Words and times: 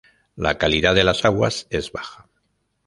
La 0.35 0.57
calidad 0.57 0.95
de 0.95 1.03
las 1.03 1.25
aguas 1.25 1.67
es 1.69 1.91
baja. 1.91 2.27